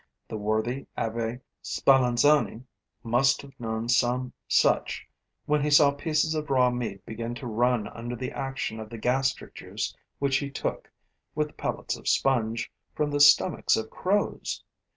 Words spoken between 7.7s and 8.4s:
under the